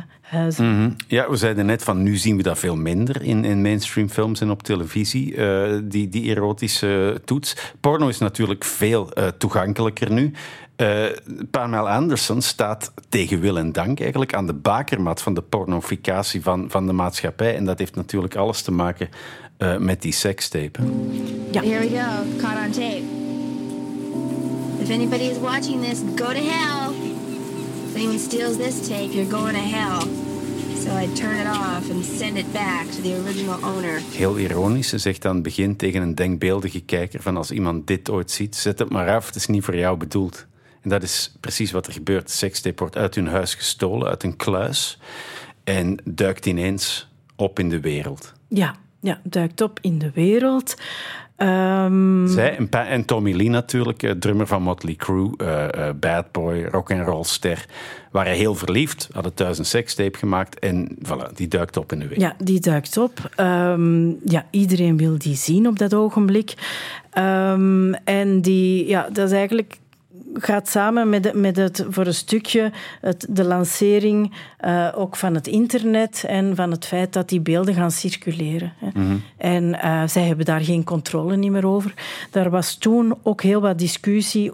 [0.59, 4.09] Mm Ja, we zeiden net van nu zien we dat veel minder in, in mainstream
[4.09, 5.37] films en op televisie,
[5.85, 7.73] die, die erotische toets.
[7.81, 10.33] Porno is natuurlijk veel toegankelijker nu.
[10.77, 11.05] Uh,
[11.51, 16.71] Pamela Anderson staat tegen wil en dank eigenlijk aan de bakermat van de pornificatie van,
[16.71, 17.57] van de maatschappij.
[17.57, 19.09] En dat heeft natuurlijk alles te maken
[19.59, 20.81] uh, met die sekstape.
[21.51, 21.63] Ja.
[21.63, 23.03] Here we go, caught on tape.
[24.81, 26.95] If anybody is watching this, go to hell.
[27.89, 30.09] If anyone steals this tape, you're going to hell.
[30.79, 34.01] So I turn it off and send it back to the original owner.
[34.13, 38.11] Heel ironisch, ze zegt aan het begin tegen een denkbeeldige kijker van als iemand dit
[38.11, 40.47] ooit ziet, zet het maar af, het is niet voor jou bedoeld.
[40.85, 42.31] En dat is precies wat er gebeurt.
[42.31, 44.99] Sekstape wordt uit hun huis gestolen, uit een kluis.
[45.65, 48.33] En duikt ineens op in de wereld.
[48.49, 50.75] Ja, ja duikt op in de wereld.
[51.37, 52.29] Um...
[52.29, 56.65] Zij en, en, Tommy Lee natuurlijk, eh, drummer van Motley Crue, uh, uh, bad boy,
[56.65, 57.65] rock and roll ster,
[58.11, 62.09] waren heel verliefd, hadden thuis een sekstape gemaakt en voilà, die duikt op in de
[62.09, 62.27] wereld.
[62.39, 63.31] Ja, die duikt op.
[63.41, 66.55] Um, ja, iedereen wil die zien op dat ogenblik.
[67.19, 69.79] Um, en die, ja, dat is eigenlijk
[70.35, 74.33] gaat samen met, met het, voor een stukje het, de lancering
[74.65, 78.73] uh, ook van het internet en van het feit dat die beelden gaan circuleren.
[78.79, 78.87] Hè.
[78.87, 79.23] Mm -hmm.
[79.37, 81.95] En uh, zij hebben daar geen controle niet meer over.
[82.31, 84.53] Daar was toen ook heel wat discussie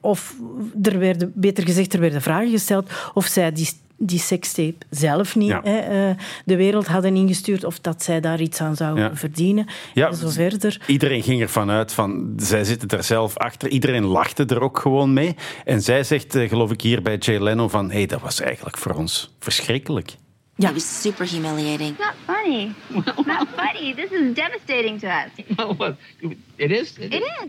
[0.00, 0.34] of
[0.82, 3.68] er werden, beter gezegd, er werden vragen gesteld of zij die
[4.02, 8.60] die sekstape zelf niet hè, uh, de wereld hadden ingestuurd of dat zij daar iets
[8.60, 9.66] aan zouden verdienen.
[9.94, 10.80] Ja, en zo verder.
[10.86, 13.68] Iedereen ging ervan uit van zij zitten er zelf achter.
[13.68, 15.36] Iedereen lachte er ook gewoon mee.
[15.64, 18.40] En zij zegt, uh, geloof ik hier bij Jay Leno van hé, hey, dat was
[18.40, 20.16] eigenlijk voor ons verschrikkelijk.
[20.54, 20.68] Ja.
[20.68, 21.90] It was super humiliating.
[21.90, 22.74] It's not funny.
[22.94, 23.94] It's not funny.
[23.94, 25.76] This is devastating to us.
[25.78, 25.96] well,
[26.56, 26.98] it is.
[26.98, 27.48] It, it is.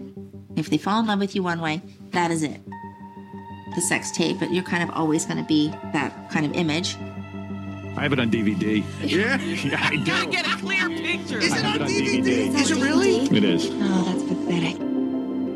[0.55, 2.59] If they fall in love with you one way, that is it.
[3.75, 6.97] The sex tape, but you're kind of always going to be that kind of image.
[7.97, 8.83] I have it on DVD.
[9.01, 9.37] Yeah?
[9.41, 10.05] yeah, I do.
[10.05, 11.39] Gotta get a clear picture.
[11.39, 12.23] Is it on, on DVD?
[12.23, 12.61] DVD?
[12.61, 13.17] Is, it really?
[13.37, 13.69] It is.
[13.69, 14.79] Oh, that's pathetic.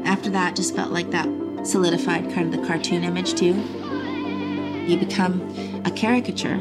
[0.06, 1.28] After that, just felt like that
[1.64, 3.54] solidified kind of the cartoon image too.
[4.86, 5.42] You become
[5.86, 6.60] a caricature.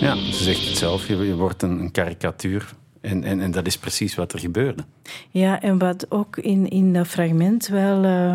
[0.00, 2.74] Ja, ze zegt het zelf, je wordt een, een karikatuur.
[3.00, 4.84] En, en, en dat is precies wat er gebeurde.
[5.30, 8.04] Ja, en wat ook in, in dat fragment wel...
[8.04, 8.34] Uh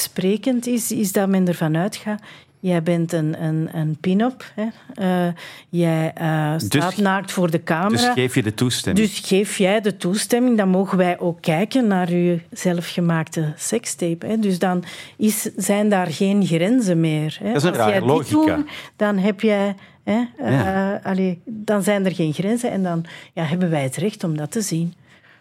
[0.00, 2.22] sprekend is, is dat men ervan uitgaat.
[2.60, 4.52] Jij bent een, een, een pin-up.
[5.00, 5.26] Uh,
[5.68, 7.88] jij uh, staat dus, naakt voor de camera.
[7.90, 9.06] Dus geef je de toestemming.
[9.06, 10.56] Dus geef jij de toestemming.
[10.56, 14.26] Dan mogen wij ook kijken naar je zelfgemaakte sekstape.
[14.26, 14.38] Hè.
[14.38, 14.84] Dus dan
[15.16, 17.38] is, zijn daar geen grenzen meer.
[17.42, 17.52] Hè.
[17.52, 18.56] Dat is een Als jij logica.
[18.56, 19.74] Doet, dan heb jij...
[20.04, 24.24] Hè, uh, allee, dan zijn er geen grenzen en dan ja, hebben wij het recht
[24.24, 24.94] om dat te zien.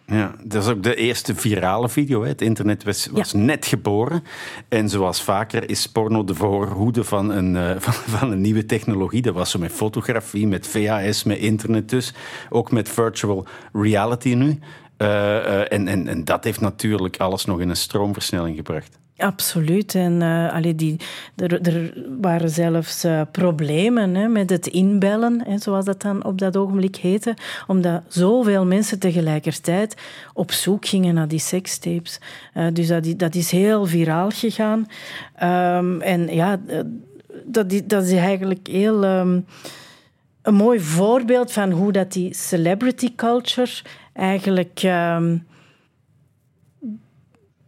[0.10, 2.22] Ja, dat is ook de eerste virale video.
[2.22, 2.28] Hè.
[2.28, 4.24] Het internet was, was net geboren.
[4.70, 9.22] En zoals vaker is porno de voorhoede van een, uh, van, van, een nieuwe technologie.
[9.22, 12.14] Dat was zo met fotografie, met VHS, met internet dus.
[12.50, 14.60] Ook met virtual reality nu.
[14.98, 19.00] Uh, uh, en, en, en dat heeft natuurlijk alles nog in een stroomversnelling gebracht.
[19.18, 19.96] Absoluut.
[19.96, 21.00] En uh, die,
[21.36, 26.38] er, er, waren zelfs uh, problemen hè, met het inbellen, hè, zoals dat dan op
[26.38, 27.34] dat ogenblik heette,
[27.68, 29.96] omdat zoveel mensen tegelijkertijd
[30.34, 32.20] op zoek gingen naar die sekstapes.
[32.54, 34.88] Uh, dus dat, dat is heel viraal gegaan.
[35.44, 36.60] Um, en ja,
[37.46, 39.04] dat, dat is eigenlijk heel...
[39.04, 39.46] Um,
[40.42, 43.72] een mooi voorbeeld van hoe dat die celebrity culture
[44.14, 44.82] eigenlijk...
[44.84, 45.46] Um,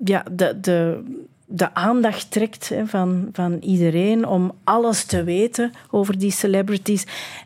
[0.04, 1.04] ja, de, de,
[1.52, 7.06] de aandacht trekt hè, van, van iedereen om alles te weten over die celebrities.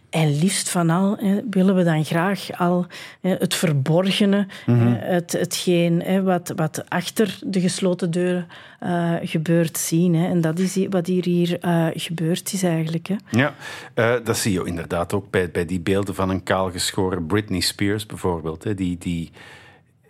[0.10, 2.86] En liefst van al hè, willen we dan graag al
[3.22, 8.48] hè, het verborgene, mm het, hetgeen hè, wat, wat achter de gesloten deuren
[8.84, 10.16] uh, gebeurt zien.
[10.16, 10.28] Hè.
[10.28, 13.08] En dat is wat hier, hier uh, gebeurd is eigenlijk.
[13.08, 13.16] Hè.
[13.30, 13.54] Ja,
[13.96, 18.06] uh, dat zie je inderdaad ook bij, bij die beelden van een kaalgeschoren Britney Spears
[18.06, 18.64] bijvoorbeeld.
[18.64, 18.98] Hè, die...
[18.98, 19.32] die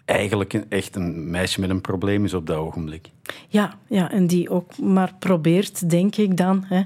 [0.06, 3.10] eigenlijk echt een meisje met een probleem is op dat ogenblik.
[3.48, 6.82] Ja, ja, en die ook maar probeert, denk ik dan, hè,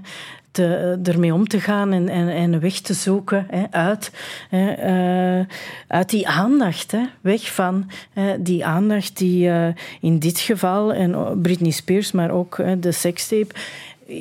[0.51, 4.11] te, ermee om te gaan en, en, en weg te zoeken hè, uit,
[4.49, 5.45] hè, eh,
[5.87, 6.91] uit die aandacht.
[6.91, 9.67] Hè, weg van hè, die aandacht die uh,
[10.01, 13.55] in dit geval, en Britney Spears, maar ook de sekstape,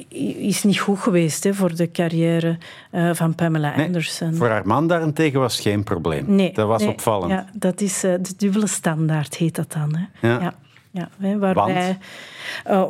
[0.09, 2.59] is niet goed geweest hè, voor de carrière
[2.93, 4.35] uh, van Pamela Nee, Anderson.
[4.35, 6.25] voor haar man daarentegen was het geen probleem.
[6.35, 7.31] Nee, dat was nee, opvallend.
[7.31, 9.95] Ja, dat is uh, de dubbele standaard, heet dat dan.
[9.95, 10.29] Hè.
[10.29, 10.41] Ja.
[10.41, 10.55] ja.
[10.97, 11.99] Ja, hè, waarbij,
[12.71, 12.85] uh,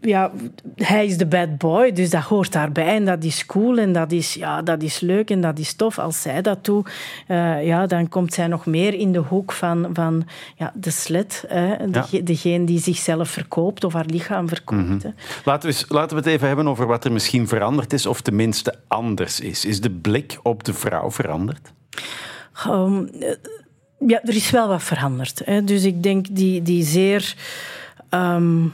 [0.00, 0.30] ja,
[0.74, 4.12] hij is de bad boy, dus dat hoort daarbij en dat is cool en dat
[4.12, 5.98] is, ja, dat is leuk en dat is tof.
[5.98, 6.90] Als zij dat doet,
[7.28, 11.44] uh, ja, dan komt zij nog meer in de hoek van, van ja, de slet,
[11.48, 12.20] hè, de, Ja.
[12.22, 14.82] degene die zichzelf verkoopt of haar lichaam verkoopt.
[14.82, 14.98] Mhm.
[15.02, 15.10] hè.
[15.44, 18.74] Laten, we, laten we het even hebben over wat er misschien veranderd is, of tenminste
[18.88, 19.64] anders is.
[19.64, 21.72] Is de blik op de vrouw veranderd?
[22.66, 23.34] Um, eh,
[24.06, 25.42] ja, er is wel wat veranderd.
[25.44, 25.64] Hè.
[25.64, 27.34] Dus ik denk die, die zeer
[28.08, 28.66] ehm,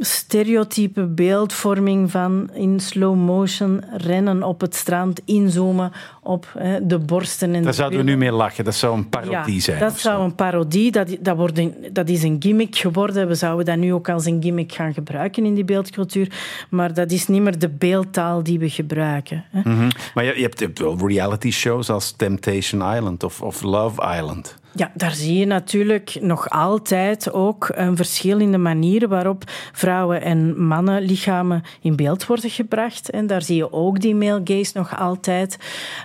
[0.00, 7.54] stereotype beeldvorming van in slow motion rennen op het strand, inzoomen op hè, de borsten
[7.54, 8.64] en Daar de zouden we nu mee lachen.
[8.64, 9.80] Dat zou een parodie ja, zijn.
[9.80, 9.98] Dat zo.
[9.98, 13.28] zou een parodie, dat, dat, wordt een, dat is een gimmick geworden.
[13.28, 16.32] We zouden dat nu ook als een gimmick gaan gebruiken in die beeldcultuur.
[16.70, 19.44] Maar dat is niet meer de beeldtaal die we gebruiken.
[19.50, 19.60] Hè.
[19.60, 19.90] Mhm.
[20.14, 24.16] Maar je, je, hebt, je hebt wel reality shows als Temptation Island of, of Love
[24.18, 24.58] Island.
[24.74, 30.22] Ja, daar zie je natuurlijk nog altijd ook een verschil in de manieren waarop vrouwen-
[30.22, 33.10] en mannenlichamen in beeld worden gebracht.
[33.10, 35.58] En daar zie je ook die male gaze nog altijd.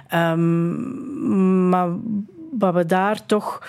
[0.08, 1.89] Ehm, maar
[2.60, 3.67] wat we daar toch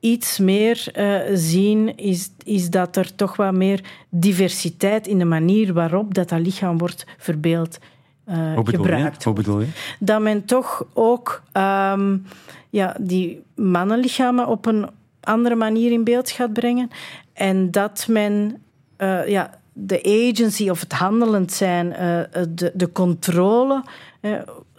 [0.00, 5.72] iets meer eh, zien, is, is dat er toch wat meer diversiteit in de manier
[5.72, 7.78] waarop dat, dat lichaam wordt verbeeld
[8.24, 9.24] Hoe bedoel gebruikt?
[9.24, 9.66] Hoe bedoel je?
[9.98, 12.16] dat men toch ook ehm,
[12.78, 14.88] ja, die mannenlichamen op een
[15.20, 16.90] andere manier in beeld gaat brengen.
[17.32, 18.62] En dat men
[18.96, 23.84] eh, ja, de agency of het handelend zijn, eh, de, de controle,
[24.20, 24.32] eh,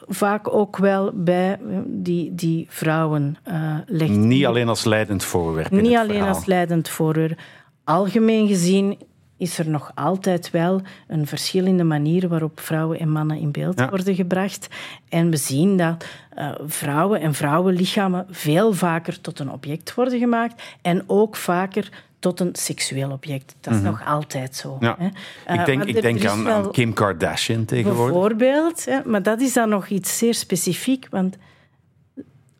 [0.07, 4.11] vaak ook wel bij eh, die, die vrouwen eh legt.
[4.11, 5.71] Niet alleen als leidend voorwerp.
[5.71, 6.33] Niet alleen verhaal.
[6.33, 7.39] als leidend voorwerp.
[7.83, 8.97] Algemeen gezien
[9.39, 13.51] is er nog altijd wel een verschil in de manier waarop vrouwen en mannen in
[13.51, 13.89] beeld Ja.
[13.89, 14.67] worden gebracht.
[15.09, 20.61] En we zien dat eh, vrouwen en vrouwenlichamen veel vaker tot een object worden gemaakt
[20.81, 23.55] en ook vaker tot een seksueel object.
[23.61, 24.75] Dat is nog altijd zo.
[24.75, 24.83] Mhm.
[24.85, 24.95] Ja.
[24.99, 25.07] Hè.
[25.45, 28.11] Eh, Ik denk, ik denk aan Kim Kardashian tegenwoordig.
[28.13, 31.37] Bijvoorbeeld, hè, maar dat is dan nog iets zeer specifiek, want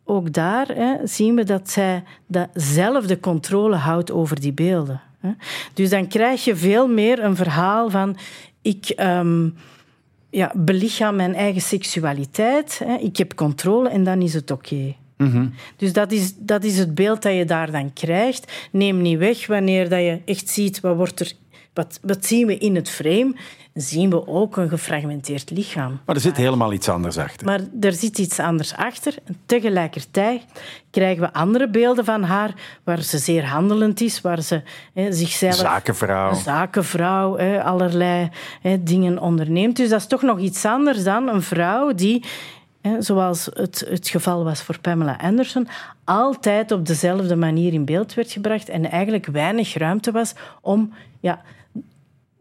[0.04, 5.00] ook daar hè, zien we dat zij dezelfde controle houdt over die beelden.
[5.74, 8.16] Dus dan krijg je veel meer een verhaal van
[8.62, 9.48] ik ehm,
[10.30, 14.94] ja, belichaam mijn eigen seksualiteit, hè, ik heb controle en dan is het oké.
[15.76, 18.52] Dus dat is, dat is het beeld dat je daar dan krijgt.
[18.72, 21.32] Neem niet weg wanneer dat je echt ziet wat, wordt er,
[21.74, 23.34] wat, wat zien we in het frame.
[23.74, 26.00] Zien we ook een gefragmenteerd lichaam.
[26.06, 27.46] Maar er zit helemaal iets anders achter.
[27.46, 29.14] Maar er zit iets anders achter.
[29.24, 30.42] En tegelijkertijd
[30.90, 32.54] krijgen we andere beelden van haar
[32.84, 34.62] waar ze zeer handelend is, waar ze
[34.94, 35.54] hè, zichzelf...
[35.54, 36.34] Zakenvrouw.
[36.34, 38.28] Zakenvrouw, hè, allerlei
[38.62, 39.76] hè, dingen onderneemt.
[39.76, 42.24] Dus dat is toch nog iets anders dan een vrouw die,
[42.98, 45.68] zoals het, het geval was voor Pamela Anderson,
[46.04, 51.42] altijd op dezelfde manier in beeld werd gebracht en eigenlijk weinig ruimte was om ja,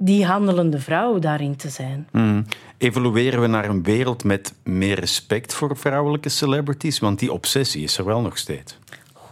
[0.01, 2.07] die handelende vrouw daarin te zijn.
[2.11, 2.45] Mm.
[2.77, 6.99] Evolueren we naar een wereld met meer respect voor vrouwelijke celebrities?
[6.99, 8.77] Want die obsessie is er wel nog steeds.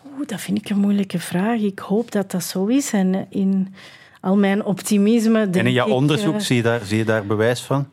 [0.05, 1.59] Oeh, dat vind ik een moeilijke vraag.
[1.59, 2.93] Ik hoop dat dat zo is.
[2.93, 3.73] En in
[4.21, 7.05] al mijn optimisme denk En in jouw ik, onderzoek eh, zie, je daar, zie je
[7.05, 7.87] daar bewijs van?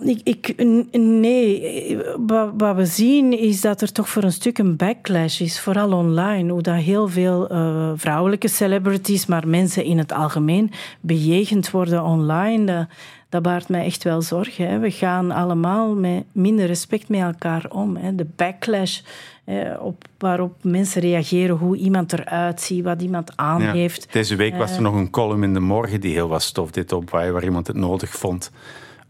[0.00, 0.54] Ik, ik,
[0.92, 5.60] nee, wat, wat we zien is dat er toch voor een stuk een backlash is,
[5.60, 6.52] vooral online.
[6.52, 12.64] Hoe dat heel veel eh, vrouwelijke celebrities, maar mensen in het algemeen, bejegend worden online.
[12.64, 12.86] Dat,
[13.28, 14.68] dat baart mij echt wel zorgen.
[14.68, 14.78] Hè.
[14.78, 17.96] We gaan allemaal met minder respect met elkaar om.
[17.96, 18.14] Hè.
[18.14, 19.00] De backlash
[19.44, 23.72] hè, op, waarop mensen reageren, hoe iemand eruit ziet, wat iemand aan Ja.
[23.72, 24.12] heeft.
[24.12, 26.92] Deze week was er nog een column in de morgen die heel wat stof deed
[26.92, 28.50] op, waar iemand het nodig vond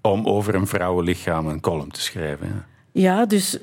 [0.00, 2.46] om over een vrouwenlichaam een column te schrijven.
[2.46, 2.68] Ja.
[2.92, 3.58] Ja, dus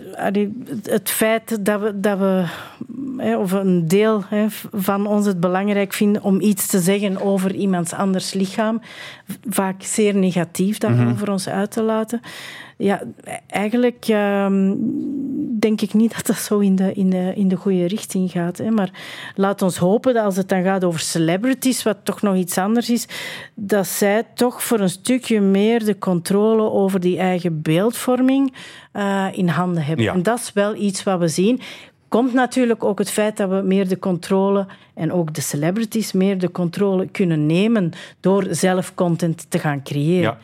[0.83, 2.45] het feit dat we, dat we
[3.37, 4.23] of een deel
[4.71, 8.81] van ons het belangrijk vinden om iets te zeggen over iemands anders lichaam,
[9.49, 12.21] vaak zeer negatief daarover ons uit te laten.
[12.77, 13.01] Ja,
[13.47, 14.73] eigenlijk ehm,
[15.59, 18.57] denk ik niet dat dat zo in de, in de, in de goede richting gaat.
[18.57, 18.71] Hè.
[18.71, 18.91] Maar
[19.35, 22.89] laat ons hopen dat als het dan gaat over celebrities, wat toch nog iets anders
[22.89, 23.07] is,
[23.53, 28.53] dat zij toch voor een stukje meer de controle over die eigen beeldvorming
[28.91, 30.05] eh, in handen hebben.
[30.05, 30.13] Ja.
[30.13, 31.59] En dat is wel iets wat we zien.
[32.07, 36.39] komt natuurlijk ook het feit dat we meer de controle en ook de celebrities meer
[36.39, 40.21] de controle kunnen nemen door zelf content te gaan creëren.
[40.21, 40.37] Ja.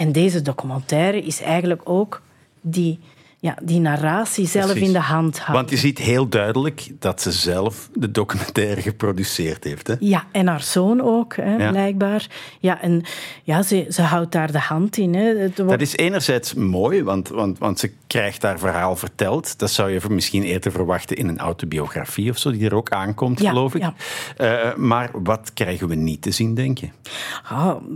[0.00, 2.22] En deze documentaire is eigenlijk ook
[2.60, 2.98] die,
[3.42, 4.86] ja, die narratie zelf Precies.
[4.86, 5.54] in de hand houden.
[5.56, 9.86] Want je ziet heel duidelijk dat ze zelf de documentaire geproduceerd heeft.
[9.86, 9.94] Hè?
[10.00, 11.70] Ja, en haar zoon ook, hè, Ja.
[11.70, 12.26] blijkbaar.
[12.58, 13.02] Ja, en
[13.42, 15.14] ja, ze, ze houdt daar de hand in.
[15.14, 15.34] Hè.
[15.38, 19.58] Wordt- Dat is enerzijds mooi, want, want, want ze krijgt haar verhaal verteld.
[19.58, 23.40] Dat zou je misschien eerder verwachten in een autobiografie of zo, die er ook aankomt,
[23.40, 23.80] Ja, geloof ik.
[23.82, 23.94] ja.
[24.36, 26.88] Eh, maar wat krijgen we niet te zien, denk je?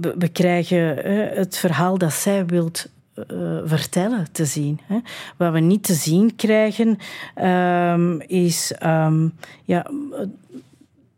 [0.00, 4.80] We, we krijgen eh, het verhaal dat zij wilt eh, vertellen te zien.
[4.86, 4.98] Hè.
[5.36, 6.98] Wat we niet te zien krijgen,
[7.34, 9.28] ehm, is ehm,
[9.64, 9.90] ja,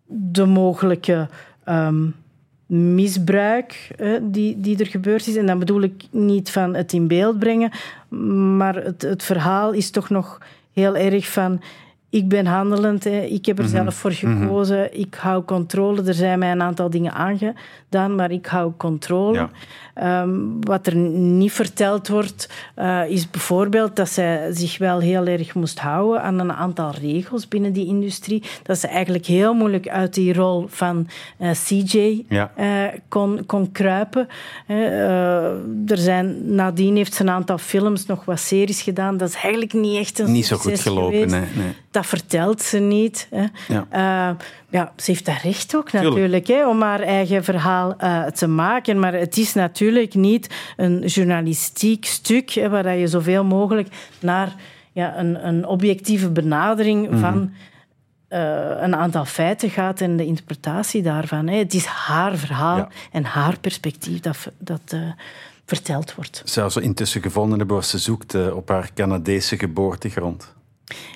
[0.07, 1.29] de mogelijke
[1.65, 2.07] ehm,
[2.67, 5.37] misbruik eh, die, die er gebeurd is.
[5.37, 7.71] En dan bedoel ik niet van het in beeld brengen,
[8.57, 10.41] maar het, het verhaal is toch nog
[10.73, 11.61] heel erg van.
[12.11, 13.21] Ik ben handelend, hè.
[13.21, 16.03] ik heb er zelf voor gekozen, ik hou controle.
[16.03, 19.35] Er zijn mij een aantal dingen aangedaan, maar ik hou controle.
[19.39, 19.51] Ja.
[19.95, 20.31] Ehm,
[20.61, 25.79] wat er niet verteld wordt, eh, is bijvoorbeeld dat zij zich wel heel erg moest
[25.79, 28.43] houden aan een aantal regels binnen die industrie.
[28.63, 32.53] Dat ze eigenlijk heel moeilijk uit die rol van eh, CJ Ja.
[32.57, 34.29] eh, kon, kon kruipen.
[35.87, 39.17] Er zijn, nadien heeft ze een aantal films, nog wat series gedaan.
[39.17, 41.35] Dat is eigenlijk niet echt een Niet zo goed gelopen, geweest.
[41.35, 41.75] nee, nee.
[41.97, 43.29] Dat vertelt ze niet.
[43.31, 43.45] Hè.
[43.69, 43.87] Ja.
[43.91, 44.37] Eh,
[44.69, 48.99] ja, ze heeft dat recht ook natuurlijk, hè, om haar eigen verhaal eh, te maken.
[48.99, 53.89] Maar het is natuurlijk niet een journalistiek stuk hè, waar dat je zoveel mogelijk
[54.21, 54.55] naar
[54.93, 57.19] ja, een, een objectieve benadering Mhm.
[57.19, 57.53] van
[58.29, 58.41] eh,
[58.81, 61.49] een aantal feiten gaat en de interpretatie daarvan.
[61.49, 61.57] Hè.
[61.59, 62.89] Het is haar verhaal Ja.
[63.13, 64.97] en haar perspectief dat, dat
[65.67, 66.43] verteld wordt.
[66.45, 70.55] Zou ze intussen gevonden hebben wat ze zoekt op haar Canadese geboortegrond?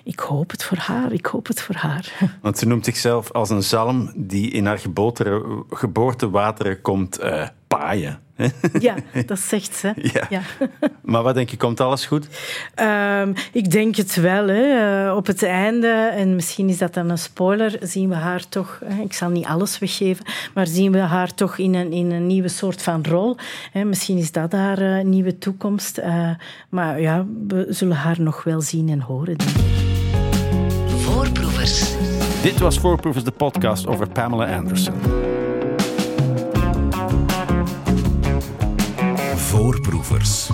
[0.05, 2.13] Ik hoop het voor haar, ik hoop het voor haar.
[2.43, 8.21] Want ze noemt zichzelf als een zalm die in haar geboorte, geboortewateren komt eh, paaien.
[8.79, 8.95] Ja,
[9.27, 9.93] dat zegt ze.
[9.97, 10.27] Ja.
[10.29, 10.41] ja.
[11.03, 12.27] Maar wat denk je, komt alles goed?
[12.75, 14.47] Ehm, ik denk het wel.
[14.47, 15.07] Hè.
[15.07, 18.81] Eh, op het einde, en misschien is dat dan een spoiler, zien we haar toch,
[18.85, 20.25] hè, ik zal niet alles weggeven,
[20.55, 23.37] maar zien we haar toch in een, in een nieuwe soort van rol.
[23.73, 23.85] Hè.
[23.85, 25.99] Misschien is dat haar eh, nieuwe toekomst.
[25.99, 26.31] Eh,
[26.69, 29.39] maar ja, we zullen haar nog wel zien en horen.
[29.39, 29.89] denk ik.
[30.87, 31.95] Voorproevers.
[32.43, 34.95] Dit was Voorproevers, de podcast over Pamela Anderson.
[39.61, 40.51] Voorproevers.